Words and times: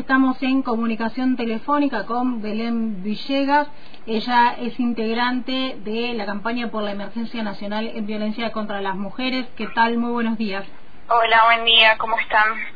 estamos 0.00 0.42
en 0.42 0.62
comunicación 0.62 1.36
telefónica 1.36 2.04
con 2.04 2.42
Belén 2.42 3.02
Villegas. 3.02 3.68
Ella 4.06 4.54
es 4.58 4.78
integrante 4.78 5.78
de 5.82 6.12
la 6.14 6.26
campaña 6.26 6.68
por 6.70 6.82
la 6.82 6.92
emergencia 6.92 7.42
nacional 7.42 7.90
en 7.94 8.06
violencia 8.06 8.52
contra 8.52 8.80
las 8.80 8.96
mujeres. 8.96 9.46
¿Qué 9.56 9.66
tal? 9.68 9.96
Muy 9.96 10.12
buenos 10.12 10.36
días. 10.36 10.64
Hola, 11.08 11.44
buen 11.46 11.64
día. 11.64 11.96
¿Cómo 11.98 12.18
están? 12.18 12.75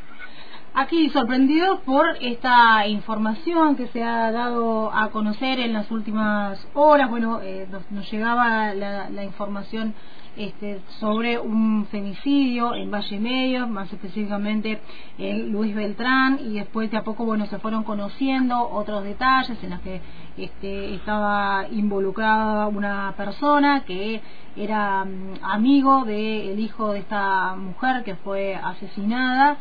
Aquí 0.73 1.11
sorprendidos 1.11 1.81
por 1.81 2.17
esta 2.21 2.87
información 2.87 3.75
que 3.75 3.89
se 3.89 4.05
ha 4.05 4.31
dado 4.31 4.95
a 4.95 5.11
conocer 5.11 5.59
en 5.59 5.73
las 5.73 5.91
últimas 5.91 6.65
horas. 6.75 7.11
Bueno, 7.11 7.41
eh, 7.43 7.67
nos, 7.91 8.09
llegaba 8.09 8.73
la, 8.73 9.25
información 9.25 9.95
este, 10.37 10.81
sobre 11.01 11.41
un 11.41 11.87
femicidio 11.87 12.77
en 12.77 12.89
Valle 12.89 13.19
Medio, 13.19 13.67
más 13.67 13.93
específicamente 13.93 14.81
en 15.19 15.51
Luis 15.51 15.75
Beltrán, 15.75 16.39
y 16.41 16.55
después 16.61 16.89
de 16.93 16.99
a 16.99 17.03
poco 17.03 17.25
bueno 17.25 17.47
se 17.47 17.59
fueron 17.59 17.83
conociendo 17.83 18.57
otros 18.71 19.03
detalles 19.03 19.61
en 19.65 19.71
los 19.71 19.81
que 19.81 20.01
este, 20.37 20.95
estaba 20.95 21.67
involucrada 21.69 22.69
una 22.69 23.13
persona 23.17 23.83
que 23.85 24.23
era 24.57 25.05
mm, 25.05 25.43
amigo 25.43 26.05
del 26.05 26.61
hijo 26.61 26.93
de 26.93 27.01
esta 27.01 27.57
mujer 27.57 28.05
que 28.05 28.15
fue 28.15 28.55
asesinada 28.55 29.59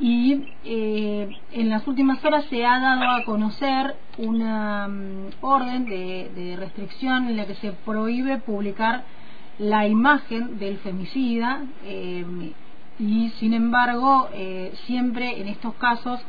y 0.00 0.54
eh, 0.64 1.28
en 1.52 1.68
las 1.68 1.86
últimas 1.86 2.24
horas 2.24 2.46
se 2.48 2.64
ha 2.64 2.80
dado 2.80 3.10
a 3.10 3.24
conocer 3.24 3.96
una 4.16 4.88
mm, 4.88 5.32
orden 5.42 5.84
de, 5.84 6.56
restricción 6.58 7.28
en 7.28 7.36
la 7.36 7.46
que 7.46 7.54
se 7.56 7.72
prohíbe 7.72 8.38
publicar 8.38 9.04
la 9.58 9.86
imagen 9.86 10.58
del 10.58 10.78
femicida 10.78 11.60
eh, 11.84 12.24
y 12.98 13.28
sin 13.38 13.52
embargo 13.52 14.30
eh, 14.32 14.72
siempre 14.86 15.38
en 15.38 15.48
estos 15.48 15.74
casos 15.74 16.20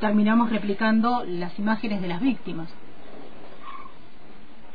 terminamos 0.00 0.50
replicando 0.50 1.24
las 1.26 1.58
imágenes 1.58 2.00
de 2.00 2.06
las 2.06 2.20
víctimas. 2.20 2.68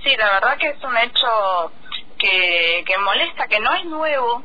Sí, 0.03 0.09
la 0.17 0.33
verdad 0.33 0.57
que 0.57 0.67
es 0.67 0.83
un 0.83 0.97
hecho 0.97 1.71
que, 2.17 2.83
que 2.85 2.97
molesta, 2.97 3.47
que 3.47 3.61
no 3.61 3.73
es 3.75 3.85
nuevo 3.85 4.43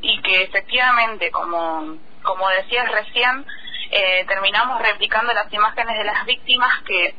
y 0.00 0.22
que 0.22 0.44
efectivamente 0.44 1.30
como 1.30 1.98
como 2.26 2.48
decías 2.50 2.90
recién, 2.90 3.46
eh, 3.90 4.24
terminamos 4.26 4.82
replicando 4.82 5.32
las 5.32 5.50
imágenes 5.52 5.96
de 5.96 6.04
las 6.04 6.26
víctimas 6.26 6.82
que, 6.82 7.14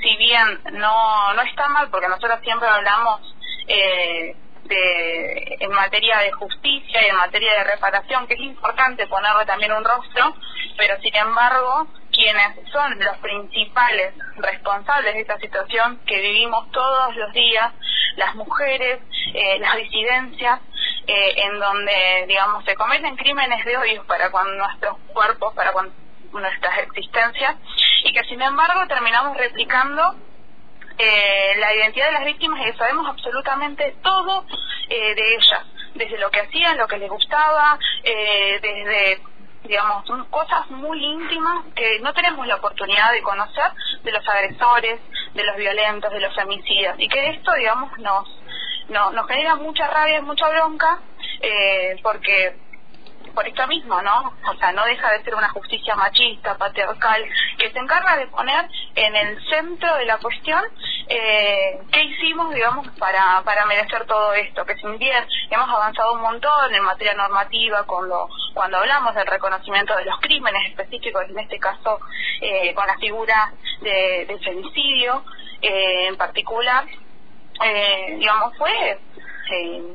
si 0.00 0.16
bien 0.16 0.60
no, 0.72 1.34
no 1.34 1.42
está 1.42 1.68
mal, 1.68 1.90
porque 1.90 2.08
nosotros 2.08 2.38
siempre 2.42 2.68
hablamos 2.68 3.20
eh, 3.66 4.36
de, 4.64 5.56
en 5.60 5.70
materia 5.72 6.18
de 6.18 6.32
justicia 6.32 7.02
y 7.04 7.10
en 7.10 7.16
materia 7.16 7.52
de 7.54 7.64
reparación, 7.64 8.26
que 8.28 8.34
es 8.34 8.40
importante 8.40 9.06
ponerle 9.08 9.44
también 9.44 9.72
un 9.72 9.84
rostro, 9.84 10.36
pero 10.78 10.98
sin 11.00 11.14
embargo, 11.16 11.88
quienes 12.12 12.70
son 12.70 12.98
los 13.00 13.16
principales 13.18 14.14
responsables 14.36 15.14
de 15.14 15.20
esta 15.22 15.38
situación 15.38 16.00
que 16.06 16.20
vivimos 16.20 16.70
todos 16.70 17.16
los 17.16 17.32
días, 17.32 17.72
las 18.16 18.34
mujeres, 18.36 19.00
eh, 19.34 19.58
las 19.58 19.76
disidencias, 19.76 20.60
eh, 21.06 21.34
en 21.36 21.58
donde, 21.58 22.26
digamos, 22.28 22.64
se 22.64 22.74
cometen 22.76 23.16
crímenes 23.16 23.64
de 23.64 23.76
odio 23.76 24.04
para 24.06 24.30
con 24.30 24.56
nuestros 24.56 24.96
cuerpos, 25.12 25.54
para 25.54 25.72
con 25.72 25.92
nuestras 26.32 26.78
existencias, 26.78 27.56
y 28.04 28.12
que 28.12 28.22
sin 28.24 28.40
embargo 28.40 28.86
terminamos 28.86 29.36
replicando 29.36 30.14
eh, 30.98 31.54
la 31.58 31.74
identidad 31.74 32.06
de 32.06 32.12
las 32.12 32.24
víctimas 32.24 32.60
y 32.66 32.72
sabemos 32.78 33.08
absolutamente 33.08 33.96
todo 34.02 34.44
eh, 34.88 35.14
de 35.14 35.34
ellas, 35.34 35.66
desde 35.94 36.18
lo 36.18 36.30
que 36.30 36.40
hacían, 36.40 36.78
lo 36.78 36.86
que 36.86 36.98
les 36.98 37.10
gustaba, 37.10 37.78
desde 38.02 39.20
digamos, 39.64 40.04
cosas 40.30 40.68
muy 40.70 41.04
íntimas 41.04 41.64
que 41.74 42.00
no 42.00 42.12
tenemos 42.12 42.46
la 42.46 42.56
oportunidad 42.56 43.12
de 43.12 43.22
conocer 43.22 43.70
de 44.02 44.12
los 44.12 44.26
agresores, 44.28 45.00
de 45.34 45.44
los 45.44 45.56
violentos, 45.56 46.12
de 46.12 46.20
los 46.20 46.34
femicidas, 46.34 46.98
y 46.98 47.08
que 47.08 47.30
esto, 47.30 47.52
digamos, 47.54 47.96
nos 47.98 48.28
no, 48.92 49.10
nos 49.10 49.26
genera 49.26 49.56
mucha 49.56 49.86
rabia 49.88 50.18
y 50.18 50.22
mucha 50.22 50.48
bronca 50.48 51.00
eh, 51.40 51.96
porque 52.02 52.54
por 53.34 53.46
esto 53.46 53.66
mismo, 53.66 54.00
¿no? 54.02 54.34
O 54.48 54.54
sea, 54.58 54.72
no 54.72 54.84
deja 54.84 55.10
de 55.10 55.22
ser 55.24 55.34
una 55.34 55.48
justicia 55.50 55.94
machista, 55.96 56.56
patriarcal, 56.56 57.24
que 57.58 57.70
se 57.70 57.78
encarga 57.78 58.16
de 58.16 58.26
poner 58.28 58.68
en 58.94 59.16
el 59.16 59.44
centro 59.48 59.94
de 59.96 60.04
la 60.04 60.18
cuestión 60.18 60.62
eh, 61.08 61.80
qué 61.90 62.04
hicimos, 62.04 62.54
digamos, 62.54 62.86
para, 62.98 63.42
para 63.44 63.66
merecer 63.66 64.06
todo 64.06 64.32
esto. 64.34 64.64
Que 64.64 64.76
sin 64.76 64.98
bien 64.98 65.24
hemos 65.50 65.68
avanzado 65.68 66.14
un 66.14 66.20
montón 66.20 66.74
en 66.74 66.82
materia 66.84 67.14
normativa 67.14 67.84
con 67.84 68.08
lo, 68.08 68.28
cuando 68.54 68.78
hablamos 68.78 69.14
del 69.14 69.26
reconocimiento 69.26 69.96
de 69.96 70.04
los 70.04 70.18
crímenes 70.20 70.70
específicos, 70.70 71.24
en 71.28 71.38
este 71.38 71.58
caso 71.58 72.00
eh, 72.40 72.74
con 72.74 72.86
la 72.86 72.98
figura 72.98 73.52
de, 73.80 74.26
del 74.26 74.40
femicidio 74.40 75.24
eh, 75.60 76.08
en 76.08 76.16
particular, 76.16 76.84
eh, 77.60 78.16
digamos, 78.18 78.56
fue 78.56 78.98
eh, 79.50 79.94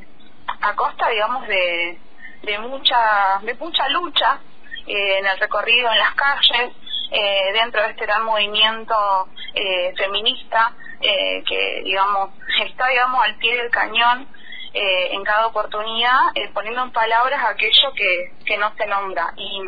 a 0.62 0.76
costa, 0.76 1.10
digamos, 1.10 1.48
de, 1.48 1.98
de 2.44 2.60
mucha, 2.60 3.40
de 3.42 3.54
mucha 3.56 3.90
lucha 3.90 4.40
eh, 4.86 5.20
en 5.20 5.26
el 5.26 5.40
recorrido 5.40 5.92
en 5.92 6.00
las 6.00 6.14
calles, 6.16 6.72
eh, 7.12 7.54
dentro 7.54 7.82
de 7.82 7.90
este 7.90 8.06
gran 8.06 8.24
movimiento 8.24 9.28
feminista 9.98 10.74
que, 11.00 11.82
digamos, 11.84 12.30
está, 12.64 12.88
digamos, 12.88 13.24
al 13.24 13.36
pie 13.38 13.56
del 13.56 13.72
cañón 13.72 14.28
en 14.74 15.24
cada 15.24 15.48
oportunidad, 15.48 16.20
poniendo 16.54 16.84
en 16.84 16.92
palabras 16.92 17.44
aquello 17.46 17.92
que, 17.96 18.34
que 18.46 18.58
no 18.58 18.72
se 18.76 18.86
nombra. 18.86 19.34
Y, 19.38 19.62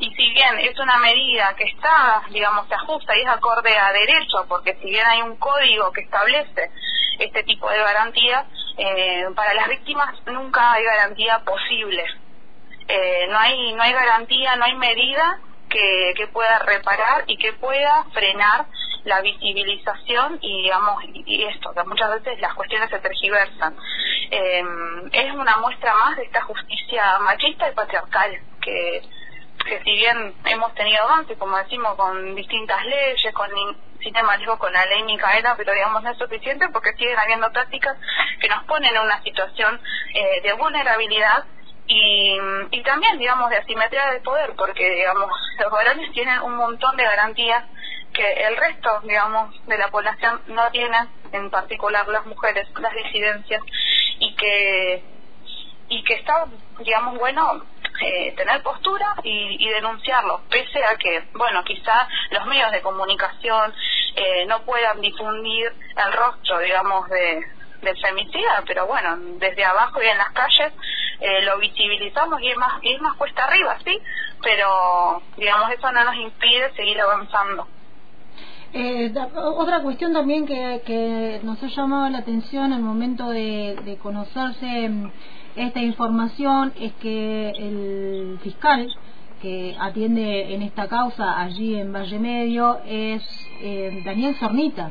y 0.00 0.14
si 0.14 0.30
bien 0.32 0.58
es 0.60 0.78
una 0.78 0.98
medida 0.98 1.54
que 1.56 1.64
está, 1.64 2.22
digamos, 2.30 2.68
se 2.68 2.74
ajusta 2.74 3.16
y 3.16 3.22
es 3.22 3.28
acorde 3.28 3.76
a 3.76 3.92
derecho, 3.92 4.46
porque 4.48 4.74
si 4.76 4.86
bien 4.86 5.06
hay 5.06 5.22
un 5.22 5.36
código 5.36 5.92
que 5.92 6.02
establece 6.02 6.70
este 7.18 7.42
tipo 7.44 7.68
de 7.70 7.78
garantías, 7.78 8.46
eh, 8.76 9.26
para 9.34 9.54
las 9.54 9.68
víctimas 9.68 10.14
nunca 10.26 10.72
hay 10.72 10.84
garantía 10.84 11.38
posible. 11.44 12.04
Eh, 12.88 13.26
no 13.28 13.38
hay 13.38 13.72
no 13.74 13.82
hay 13.82 13.92
garantía, 13.92 14.56
no 14.56 14.64
hay 14.64 14.74
medida 14.74 15.40
que, 15.68 16.14
que 16.16 16.26
pueda 16.28 16.58
reparar 16.60 17.24
y 17.26 17.36
que 17.36 17.52
pueda 17.54 18.04
frenar 18.12 18.66
la 19.04 19.20
visibilización 19.20 20.38
y 20.40 20.62
digamos 20.62 21.02
y 21.04 21.44
esto 21.44 21.72
que 21.72 21.84
muchas 21.84 22.10
veces 22.10 22.40
las 22.40 22.54
cuestiones 22.54 22.90
se 22.90 22.98
tergiversan 22.98 23.76
eh, 24.30 24.64
es 25.12 25.32
una 25.32 25.58
muestra 25.58 25.94
más 25.94 26.16
de 26.16 26.24
esta 26.24 26.42
justicia 26.42 27.18
machista 27.20 27.70
y 27.70 27.74
patriarcal 27.74 28.40
que 28.60 29.02
que 29.66 29.82
si 29.82 29.92
bien 29.92 30.34
hemos 30.44 30.74
tenido 30.74 31.02
avances, 31.02 31.36
como 31.38 31.56
decimos, 31.58 31.94
con 31.96 32.34
distintas 32.34 32.84
leyes, 32.84 33.34
con 33.34 33.50
sistema 33.98 34.36
digo, 34.36 34.58
con 34.58 34.72
la 34.72 34.84
ley 34.86 35.02
Micaela, 35.04 35.54
pero 35.56 35.72
digamos 35.72 36.02
no 36.02 36.10
es 36.10 36.18
suficiente 36.18 36.68
porque 36.72 36.92
siguen 36.92 37.18
habiendo 37.18 37.50
prácticas 37.52 37.96
que 38.40 38.48
nos 38.48 38.64
ponen 38.64 38.94
en 38.94 39.02
una 39.02 39.22
situación 39.22 39.80
eh, 40.14 40.40
de 40.42 40.52
vulnerabilidad 40.54 41.44
y, 41.86 42.36
y 42.72 42.82
también, 42.82 43.18
digamos, 43.18 43.48
de 43.50 43.58
asimetría 43.58 44.10
de 44.10 44.20
poder, 44.20 44.54
porque, 44.56 44.90
digamos, 44.90 45.30
los 45.60 45.70
varones 45.70 46.10
tienen 46.12 46.40
un 46.42 46.56
montón 46.56 46.96
de 46.96 47.04
garantías 47.04 47.64
que 48.12 48.32
el 48.32 48.56
resto, 48.56 49.00
digamos, 49.04 49.54
de 49.66 49.78
la 49.78 49.88
población 49.88 50.40
no 50.48 50.68
tiene, 50.70 50.98
en 51.32 51.50
particular 51.50 52.08
las 52.08 52.26
mujeres, 52.26 52.66
las 52.80 52.92
disidencias, 52.92 53.62
y 54.18 54.34
que 54.34 55.04
y 55.88 56.02
que 56.02 56.14
está, 56.14 56.46
digamos, 56.80 57.16
bueno, 57.18 57.62
eh, 58.00 58.34
tener 58.36 58.62
postura 58.62 59.14
y, 59.22 59.56
y, 59.58 59.68
denunciarlo, 59.70 60.42
pese 60.50 60.84
a 60.84 60.96
que, 60.96 61.28
bueno, 61.34 61.62
quizá 61.64 62.08
los 62.30 62.46
medios 62.46 62.70
de 62.72 62.82
comunicación 62.82 63.74
eh, 64.14 64.46
no 64.46 64.62
puedan 64.62 65.00
difundir 65.00 65.72
el 65.96 66.12
rostro, 66.12 66.58
digamos, 66.60 67.08
de, 67.08 67.40
del 67.82 67.98
femicida, 68.00 68.62
pero 68.66 68.86
bueno, 68.86 69.16
desde 69.38 69.64
abajo 69.64 70.02
y 70.02 70.06
en 70.06 70.18
las 70.18 70.30
calles 70.30 70.72
eh, 71.20 71.42
lo 71.42 71.58
visibilizamos 71.58 72.40
y 72.42 72.50
es 72.50 72.56
más 72.56 72.82
y 72.82 72.92
es 72.92 73.00
más 73.00 73.14
cuesta 73.14 73.44
arriba, 73.44 73.78
sí, 73.84 73.98
pero 74.42 75.22
digamos 75.36 75.70
eso 75.70 75.92
no 75.92 76.04
nos 76.04 76.14
impide 76.16 76.74
seguir 76.74 77.00
avanzando. 77.00 77.66
Eh, 78.72 79.12
otra 79.34 79.80
cuestión 79.80 80.12
también 80.12 80.46
que, 80.46 80.82
que 80.84 81.40
nos 81.42 81.62
ha 81.62 81.68
llamado 81.68 82.10
la 82.10 82.18
atención 82.18 82.72
al 82.72 82.82
momento 82.82 83.30
de, 83.30 83.78
de 83.84 83.96
conocerse 83.96 84.88
mm, 84.88 85.10
esta 85.56 85.80
información 85.80 86.72
es 86.78 86.92
que 86.94 87.50
el 87.50 88.38
fiscal 88.42 88.88
que 89.40 89.76
atiende 89.78 90.54
en 90.54 90.62
esta 90.62 90.88
causa 90.88 91.40
allí 91.40 91.74
en 91.74 91.92
Valle 91.92 92.18
Medio 92.18 92.78
es 92.86 93.22
eh, 93.60 94.02
Daniel 94.04 94.34
Zornita, 94.36 94.90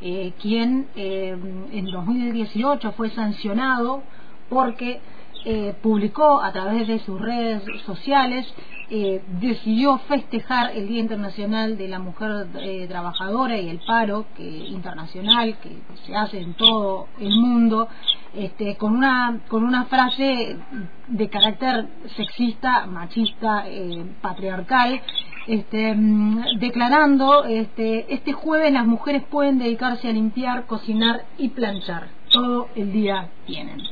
eh, 0.00 0.32
quien 0.40 0.88
eh, 0.96 1.36
en 1.72 1.84
2018 1.86 2.92
fue 2.92 3.10
sancionado 3.10 4.02
porque 4.48 5.00
eh, 5.44 5.74
publicó 5.82 6.42
a 6.42 6.52
través 6.52 6.88
de 6.88 6.98
sus 7.00 7.20
redes 7.20 7.62
sociales, 7.86 8.46
eh, 8.90 9.22
decidió 9.40 9.98
festejar 9.98 10.72
el 10.76 10.88
Día 10.88 11.00
Internacional 11.00 11.78
de 11.78 11.88
la 11.88 12.00
Mujer 12.00 12.48
eh, 12.60 12.86
Trabajadora 12.88 13.56
y 13.56 13.68
el 13.68 13.80
paro 13.86 14.26
que, 14.36 14.42
internacional 14.42 15.58
que 15.58 15.78
se 16.06 16.16
hace 16.16 16.40
en 16.40 16.54
todo 16.54 17.06
el 17.20 17.38
mundo, 17.38 17.88
este, 18.34 18.76
con, 18.76 18.96
una, 18.96 19.40
con 19.48 19.62
una 19.62 19.84
frase 19.84 20.56
de 21.06 21.28
carácter 21.28 21.86
sexista, 22.16 22.86
machista, 22.86 23.64
patriarcal, 24.20 25.00
este, 25.46 25.94
mm, 25.94 26.58
declarando 26.58 27.44
este, 27.44 28.12
este 28.12 28.32
jueves 28.32 28.72
las 28.72 28.86
mujeres 28.86 29.22
pueden 29.30 29.58
dedicarse 29.58 30.08
a 30.08 30.12
limpiar, 30.12 30.66
cocinar 30.66 31.24
y 31.38 31.50
planchar. 31.50 32.08
Todo 32.30 32.68
el 32.74 32.92
día 32.92 33.28
tienen 33.46 33.82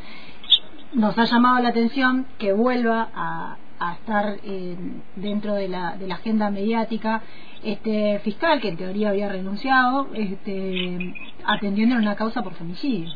nos 0.93 1.19
ha 1.19 1.25
llamado 1.25 1.62
la 1.62 1.71
atención 1.71 2.27
que 2.38 2.53
vuelva 2.53 3.09
a, 3.15 3.56
estar 4.00 4.37
eh, 4.43 4.75
dentro 5.17 5.55
de 5.55 5.69
la, 5.69 5.97
de 5.97 6.06
la 6.06 6.15
agenda 6.15 6.49
mediática 6.50 7.21
este 7.62 8.21
fiscal 8.21 8.61
que 8.61 8.69
en 8.69 8.77
teoría 8.79 9.11
había 9.11 9.29
renunciado 9.29 10.09
este, 10.15 11.15
atendiendo 11.44 11.97
una 11.97 12.17
causa 12.17 12.43
por 12.43 12.55
femicidio. 12.55 13.12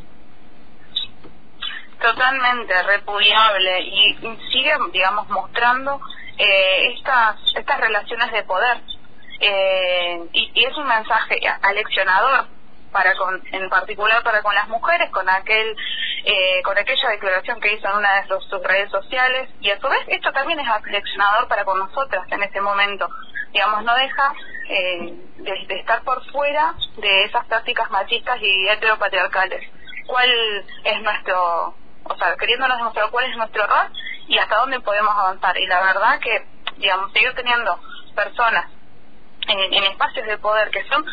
Totalmente 2.01 2.83
repudiable 2.83 3.81
y 3.83 4.15
sigue, 4.53 4.73
digamos, 4.93 5.29
mostrando 5.29 6.01
eh, 6.37 6.95
estas, 6.95 7.37
estas 7.55 7.81
relaciones 7.81 8.33
de 8.33 8.43
poder. 8.45 8.81
Eh, 9.41 10.29
y, 10.33 10.51
y, 10.55 10.65
es 10.65 10.77
un 10.77 10.87
mensaje 10.87 11.41
aleccionador 11.63 12.47
para 12.93 13.15
con, 13.15 13.43
en 13.53 13.69
particular 13.69 14.23
para 14.23 14.43
con 14.43 14.55
las 14.55 14.69
mujeres, 14.69 15.11
con 15.11 15.29
aquel 15.29 15.77
eh, 16.25 16.63
con 16.63 16.77
aquella 16.77 17.11
declaración 17.11 17.61
que 17.61 17.73
hizo 17.73 17.89
en 17.89 17.97
una 17.97 18.21
de 18.21 18.29
sus, 18.29 18.63
redes 18.63 18.91
sociales 18.91 19.49
y 19.61 19.71
a 19.71 19.81
su 19.81 19.89
vez 19.89 20.01
esto 20.09 20.31
también 20.33 20.61
es 20.61 20.69
reflexionador 20.69 21.49
para 21.49 21.65
con 21.65 21.79
nosotras 21.79 22.27
en 22.31 22.43
este 22.43 22.61
momento. 22.61 23.09
Digamos, 23.53 23.85
no 23.85 23.95
deja 23.95 24.35
eh, 24.69 25.15
de, 25.39 25.75
estar 25.81 26.03
por 26.03 26.25
fuera 26.31 26.75
de 26.99 27.25
esas 27.25 27.47
prácticas 27.47 27.91
machistas 27.91 28.39
y 28.41 28.69
heteropatriarcales. 28.69 29.67
¿Cuál 30.07 30.31
es 30.85 31.03
nuestro, 31.03 31.75
o 32.05 32.17
sea, 32.17 32.37
queriéndonos 32.37 32.77
demostrar 32.77 33.11
cuál 33.11 33.25
es 33.25 33.37
nuestro 33.37 33.67
rol 33.67 33.93
y 34.29 34.39
hasta 34.39 34.57
dónde 34.57 34.81
podemos 34.81 35.17
avanzar? 35.17 35.57
Y 35.57 35.67
la 35.67 35.83
verdad 35.83 36.21
que, 36.21 36.47
digamos, 36.77 37.13
seguir 37.13 37.35
teniendo 37.35 37.81
personas 38.15 38.67
en 39.49 39.83
espacios 39.85 40.27
de 40.27 40.39
poder 40.39 40.71
que 40.71 40.85
son 40.85 41.05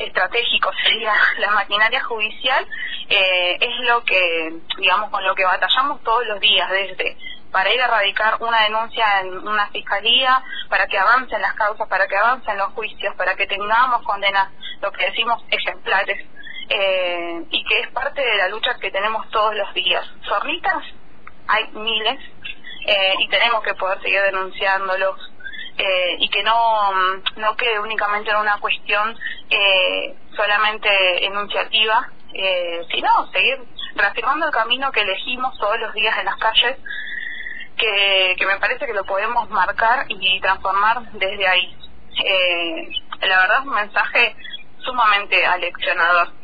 estratégicos, 0.00 0.74
sería 0.82 1.12
la 1.38 1.50
maquinaria 1.50 2.02
judicial, 2.02 2.66
eh, 3.10 3.58
es 3.60 3.80
lo 3.80 4.04
que, 4.04 4.54
digamos, 4.78 5.10
con 5.10 5.24
lo 5.24 5.34
que 5.34 5.44
batallamos 5.44 6.00
todos 6.02 6.24
los 6.26 6.38
días, 6.40 6.70
desde 6.70 7.16
para 7.50 7.74
ir 7.74 7.82
a 7.82 7.88
radicar 7.88 8.36
una 8.40 8.62
denuncia 8.62 9.20
en 9.20 9.36
una 9.46 9.66
fiscalía, 9.70 10.40
para 10.68 10.86
que 10.86 10.96
avancen 10.96 11.42
las 11.42 11.54
causas, 11.54 11.88
para 11.88 12.06
que 12.06 12.16
avancen 12.16 12.56
los 12.56 12.72
juicios, 12.74 13.14
para 13.16 13.34
que 13.34 13.48
tengamos 13.48 14.02
condenas, 14.02 14.52
lo 14.80 14.92
que 14.92 15.06
decimos, 15.06 15.42
ejemplares, 15.50 16.24
eh, 16.68 17.44
y 17.50 17.64
que 17.64 17.80
es 17.80 17.88
parte 17.88 18.22
de 18.22 18.36
la 18.36 18.48
lucha 18.48 18.78
que 18.80 18.92
tenemos 18.92 19.28
todos 19.30 19.56
los 19.56 19.74
días. 19.74 20.06
Zorritas 20.28 20.84
hay 21.48 21.66
miles, 21.72 22.20
eh, 22.86 23.14
y 23.18 23.28
tenemos 23.28 23.64
que 23.64 23.74
poder 23.74 24.00
seguir 24.00 24.22
denunciándolos, 24.22 25.18
eh, 25.76 26.16
y 26.20 26.28
que 26.28 26.44
no, 26.44 26.92
no 27.36 27.56
quede 27.56 27.80
únicamente 27.80 28.30
en 28.30 28.36
una 28.36 28.58
cuestión 28.58 29.18
eh, 29.48 30.14
solamente 30.36 31.24
enunciativa, 31.26 32.08
eh, 32.34 32.86
sino 32.92 33.08
seguir 33.32 33.58
reafirmando 33.94 34.46
el 34.46 34.52
camino 34.52 34.92
que 34.92 35.00
elegimos 35.00 35.56
todos 35.58 35.78
los 35.80 35.92
días 35.94 36.16
en 36.18 36.26
las 36.26 36.36
calles, 36.36 36.76
que, 37.76 38.34
que 38.38 38.46
me 38.46 38.58
parece 38.58 38.86
que 38.86 38.92
lo 38.92 39.04
podemos 39.04 39.48
marcar 39.50 40.06
y 40.08 40.40
transformar 40.40 41.10
desde 41.12 41.46
ahí. 41.46 41.76
Eh, 42.24 42.88
la 43.22 43.40
verdad 43.40 43.58
es 43.60 43.66
un 43.66 43.74
mensaje 43.74 44.36
sumamente 44.84 45.44
aleccionador. 45.44 46.39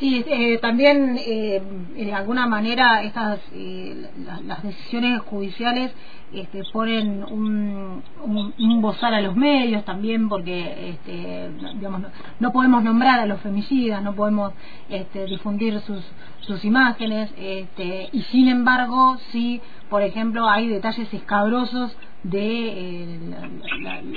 Sí, 0.00 0.24
eh, 0.26 0.56
también 0.62 1.18
eh, 1.18 1.60
de 1.94 2.14
alguna 2.14 2.46
manera 2.46 3.02
estas 3.02 3.38
eh, 3.52 4.08
las 4.46 4.62
decisiones 4.62 5.20
judiciales 5.20 5.92
este, 6.32 6.62
ponen 6.72 7.22
un, 7.22 8.02
un, 8.24 8.80
bozal 8.80 9.12
a 9.12 9.20
los 9.20 9.36
medios 9.36 9.84
también 9.84 10.30
porque 10.30 10.92
este, 10.92 11.50
digamos 11.74 12.00
no, 12.38 12.50
podemos 12.50 12.82
nombrar 12.82 13.20
a 13.20 13.26
los 13.26 13.42
femicidas, 13.42 14.02
no 14.02 14.14
podemos 14.14 14.54
este, 14.88 15.26
difundir 15.26 15.78
sus 15.80 16.02
sus 16.40 16.64
imágenes 16.64 17.30
este, 17.36 18.08
y 18.10 18.22
sin 18.22 18.48
embargo 18.48 19.18
sí, 19.32 19.60
por 19.90 20.00
ejemplo, 20.00 20.48
hay 20.48 20.68
detalles 20.68 21.12
escabrosos 21.12 21.94
de 22.22 23.18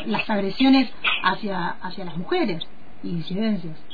las 0.06 0.30
agresiones 0.30 0.90
hacia 1.24 1.76
hacia 1.82 2.06
las 2.06 2.16
mujeres 2.16 2.64
y 3.04 3.16
disidencias. 3.18 3.93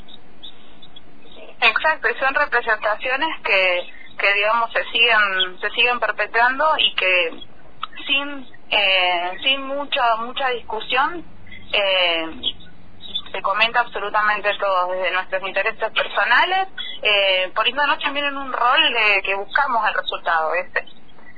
Exacto, 1.60 2.08
y 2.08 2.14
son 2.18 2.34
representaciones 2.34 3.40
que, 3.44 3.92
que 4.18 4.32
digamos 4.34 4.72
se 4.72 4.82
siguen 4.84 5.60
se 5.60 5.70
siguen 5.70 6.00
perpetrando 6.00 6.64
y 6.78 6.94
que 6.94 7.30
sin 8.06 8.46
eh, 8.70 9.38
sin 9.42 9.66
mucha 9.66 10.16
mucha 10.16 10.48
discusión 10.50 11.24
eh, 11.72 12.26
se 13.30 13.42
comenta 13.42 13.80
absolutamente 13.80 14.50
todo 14.58 14.92
desde 14.92 15.10
nuestros 15.12 15.42
intereses 15.46 15.90
personales. 15.90 16.68
Eh, 17.02 17.52
poniéndonos 17.54 17.98
también 17.98 18.26
en 18.26 18.36
un 18.36 18.52
rol 18.52 18.92
de 18.92 19.22
que 19.22 19.34
buscamos 19.34 19.86
el 19.86 19.94
resultado 19.94 20.54
este 20.54 20.84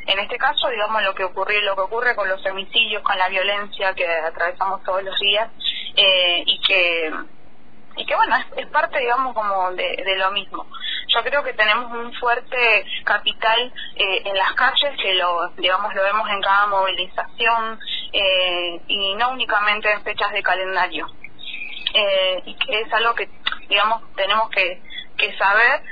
en 0.06 0.18
este 0.18 0.36
caso 0.36 0.68
digamos 0.68 1.02
lo 1.02 1.14
que 1.14 1.24
ocurrió 1.24 1.60
lo 1.62 1.74
que 1.74 1.82
ocurre 1.82 2.14
con 2.14 2.28
los 2.28 2.44
homicidios 2.46 3.02
con 3.02 3.18
la 3.18 3.28
violencia 3.28 3.94
que 3.94 4.06
atravesamos 4.06 4.82
todos 4.84 5.02
los 5.02 5.18
días 5.18 5.50
eh, 5.96 6.42
y 6.46 6.60
que 6.60 7.12
y 7.96 8.06
que 8.06 8.14
bueno, 8.14 8.36
es, 8.56 8.66
parte, 8.68 8.98
digamos, 8.98 9.34
como 9.34 9.70
de, 9.72 10.16
lo 10.16 10.30
mismo. 10.32 10.66
Yo 11.08 11.22
creo 11.22 11.42
que 11.42 11.52
tenemos 11.52 11.92
un 11.92 12.12
fuerte 12.14 12.86
capital 13.04 13.72
eh, 13.96 14.22
en 14.24 14.36
las 14.36 14.52
calles 14.54 14.96
que 15.00 15.14
lo, 15.14 15.48
digamos, 15.56 15.94
lo 15.94 16.02
vemos 16.02 16.28
en 16.30 16.40
cada 16.40 16.66
movilización 16.68 17.78
eh, 18.12 18.80
y 18.86 19.14
no 19.16 19.30
únicamente 19.30 19.90
en 19.90 20.02
fechas 20.02 20.32
de 20.32 20.42
calendario. 20.42 21.06
Eh, 21.94 22.42
y 22.46 22.54
que 22.54 22.80
es 22.80 22.92
algo 22.94 23.14
que, 23.14 23.28
digamos, 23.68 24.02
tenemos 24.14 24.48
que, 24.50 24.80
que 25.18 25.36
saber 25.36 25.82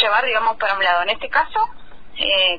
llevar, 0.00 0.24
digamos, 0.24 0.56
para 0.56 0.74
un 0.74 0.84
lado. 0.84 1.02
En 1.02 1.10
este 1.10 1.28
caso, 1.28 1.68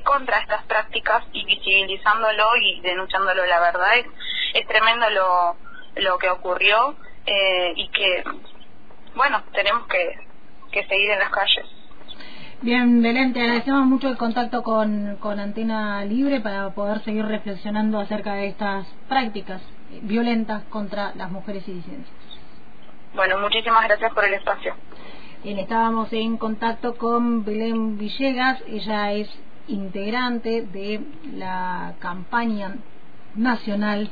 contra 0.04 0.38
estas 0.38 0.62
prácticas 0.64 1.24
y 1.32 1.44
visibilizándolo 1.44 2.56
y 2.56 2.80
denunciándolo. 2.80 3.44
La 3.46 3.60
verdad 3.60 3.96
es, 3.96 4.06
es 4.54 4.66
tremendo 4.68 5.10
lo, 5.10 5.56
lo 5.96 6.18
que 6.18 6.30
ocurrió 6.30 6.96
eh, 7.26 7.72
y 7.76 7.88
que, 7.88 8.24
bueno, 9.14 9.42
tenemos 9.52 9.86
que, 9.86 10.18
que 10.70 10.86
seguir 10.86 11.10
en 11.10 11.18
las 11.18 11.30
calles. 11.30 11.66
Bien, 12.62 13.02
Belén, 13.02 13.32
te 13.34 13.42
agradecemos 13.42 13.84
mucho 13.84 14.08
el 14.08 14.16
contacto 14.16 14.62
con, 14.62 15.16
con 15.20 15.38
Antena 15.38 16.04
Libre 16.04 16.40
para 16.40 16.70
poder 16.70 17.00
seguir 17.00 17.26
reflexionando 17.26 18.00
acerca 18.00 18.34
de 18.34 18.46
estas 18.46 18.86
prácticas 19.08 19.60
violentas 20.02 20.62
contra 20.70 21.14
las 21.14 21.30
mujeres 21.30 21.66
y 21.68 21.74
disidencias. 21.74 22.16
Bueno, 23.14 23.38
muchísimas 23.38 23.84
gracias 23.84 24.12
por 24.14 24.24
el 24.24 24.34
espacio. 24.34 24.74
Bien, 25.42 25.58
estábamos 25.58 26.10
en 26.12 26.38
contacto 26.38 26.96
con 26.96 27.44
Belén 27.44 27.98
Villegas, 27.98 28.62
ella 28.66 29.12
es 29.12 29.28
integrante 29.68 30.62
de 30.62 31.00
la 31.34 31.94
campaña 31.98 32.76
nacional 33.34 34.10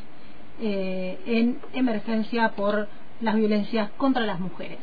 eh, 0.60 1.18
en 1.26 1.58
emergencia 1.72 2.50
por 2.50 2.86
las 3.22 3.36
violencias 3.36 3.90
contra 3.92 4.26
las 4.26 4.40
mujeres. 4.40 4.80